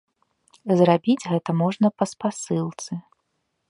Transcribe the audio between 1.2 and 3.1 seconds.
гэта можна па спасылцы.